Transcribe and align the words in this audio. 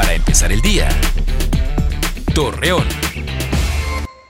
Para 0.00 0.14
empezar 0.14 0.50
el 0.50 0.62
día. 0.62 0.88
Torreón. 2.34 2.86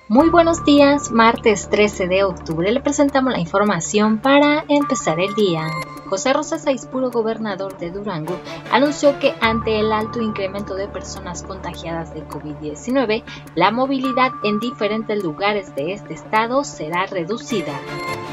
Muy 0.09 0.29
buenos 0.29 0.65
días, 0.65 1.13
martes 1.13 1.71
13 1.71 2.09
de 2.09 2.25
octubre 2.25 2.73
le 2.73 2.81
presentamos 2.81 3.33
la 3.33 3.39
información 3.39 4.19
para 4.19 4.65
empezar 4.67 5.21
el 5.21 5.33
día. 5.37 5.69
José 6.09 6.33
Rosa 6.33 6.59
Saispuro, 6.59 7.13
gobernador 7.13 7.79
de 7.79 7.93
Durango, 7.93 8.37
anunció 8.73 9.21
que 9.21 9.33
ante 9.41 9.79
el 9.79 9.93
alto 9.93 10.21
incremento 10.21 10.75
de 10.75 10.89
personas 10.89 11.45
contagiadas 11.45 12.13
de 12.13 12.27
COVID-19, 12.27 13.23
la 13.55 13.71
movilidad 13.71 14.33
en 14.43 14.59
diferentes 14.59 15.23
lugares 15.23 15.73
de 15.77 15.93
este 15.93 16.15
estado 16.15 16.65
será 16.65 17.07
reducida. 17.07 17.79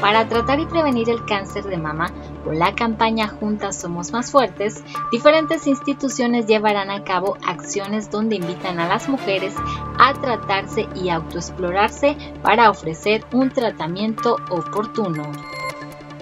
Para 0.00 0.28
tratar 0.28 0.58
y 0.58 0.66
prevenir 0.66 1.08
el 1.08 1.24
cáncer 1.24 1.64
de 1.66 1.76
mama, 1.76 2.10
con 2.44 2.58
la 2.58 2.74
campaña 2.74 3.28
Juntas 3.28 3.80
Somos 3.80 4.12
Más 4.12 4.30
Fuertes, 4.30 4.82
diferentes 5.12 5.66
instituciones 5.66 6.46
llevarán 6.46 6.90
a 6.90 7.04
cabo 7.04 7.36
acciones 7.46 8.10
donde 8.10 8.36
invitan 8.36 8.80
a 8.80 8.88
las 8.88 9.08
mujeres 9.08 9.54
a 9.98 10.14
tratarse 10.14 10.88
y 10.94 11.08
autoexplorarse 11.08 12.16
para 12.42 12.70
ofrecer 12.70 13.24
un 13.32 13.50
tratamiento 13.50 14.36
oportuno. 14.50 15.32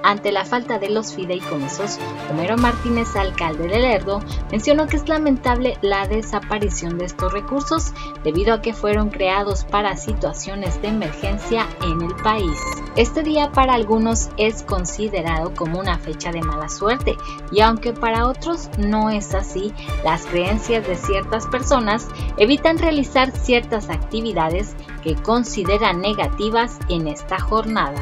Ante 0.07 0.31
la 0.31 0.45
falta 0.45 0.79
de 0.79 0.89
los 0.89 1.13
fideicomisos, 1.15 1.99
Romero 2.29 2.57
Martínez, 2.57 3.17
alcalde 3.17 3.67
de 3.67 3.81
Lerdo, 3.81 4.21
mencionó 4.53 4.87
que 4.87 4.99
es 4.99 5.09
lamentable 5.09 5.79
la 5.83 6.07
desaparición 6.07 6.97
de 6.97 7.07
estos 7.07 7.33
recursos 7.33 7.93
debido 8.23 8.55
a 8.55 8.63
que 8.63 8.73
fueron 8.73 9.11
creados 9.11 9.65
para 9.65 9.97
situaciones 9.97 10.81
de 10.81 10.89
emergencia 10.89 11.67
en 11.83 12.03
el 12.03 12.15
país. 12.23 12.57
Este 12.95 13.25
día 13.25 13.51
para 13.51 13.75
algunos 13.75 14.31
es 14.37 14.63
considerado 14.63 15.53
como 15.55 15.81
una 15.81 15.99
fecha 15.99 16.31
de 16.31 16.41
mala 16.41 16.69
suerte 16.69 17.17
y 17.51 17.61
aunque 17.61 17.93
para 17.93 18.29
otros 18.29 18.71
no 18.79 19.11
es 19.11 19.35
así, 19.35 19.75
las 20.05 20.25
creencias 20.27 20.87
de 20.87 20.95
ciertas 20.95 21.49
personas 21.49 22.07
evitan 22.37 22.79
realizar 22.79 23.33
ciertas 23.33 23.91
actividades 23.91 24.77
que 25.03 25.17
consideran 25.17 26.01
negativas 26.01 26.79
en 26.89 27.09
esta 27.09 27.41
jornada. 27.41 28.01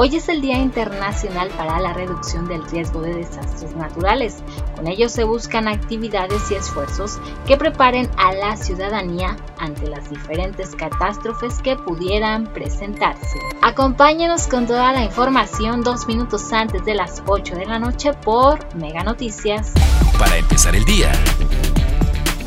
Hoy 0.00 0.14
es 0.14 0.28
el 0.28 0.40
Día 0.40 0.56
Internacional 0.58 1.48
para 1.56 1.80
la 1.80 1.92
Reducción 1.92 2.46
del 2.46 2.62
Riesgo 2.70 3.00
de 3.00 3.14
Desastres 3.14 3.74
Naturales. 3.74 4.36
Con 4.76 4.86
ello 4.86 5.08
se 5.08 5.24
buscan 5.24 5.66
actividades 5.66 6.52
y 6.52 6.54
esfuerzos 6.54 7.18
que 7.48 7.56
preparen 7.56 8.08
a 8.16 8.32
la 8.32 8.56
ciudadanía 8.56 9.36
ante 9.58 9.88
las 9.88 10.08
diferentes 10.08 10.76
catástrofes 10.76 11.58
que 11.64 11.74
pudieran 11.74 12.46
presentarse. 12.52 13.40
Acompáñenos 13.60 14.46
con 14.46 14.68
toda 14.68 14.92
la 14.92 15.02
información 15.02 15.82
dos 15.82 16.06
minutos 16.06 16.52
antes 16.52 16.84
de 16.84 16.94
las 16.94 17.20
8 17.26 17.56
de 17.56 17.66
la 17.66 17.80
noche 17.80 18.12
por 18.12 18.72
Mega 18.76 19.02
Noticias. 19.02 19.72
Para 20.16 20.36
empezar 20.36 20.76
el 20.76 20.84
día. 20.84 21.10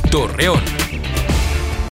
Torreón. 0.10 0.81